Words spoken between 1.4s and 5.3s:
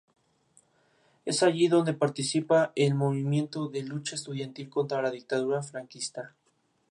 allí donde participa en el movimiento de lucha estudiantil contra la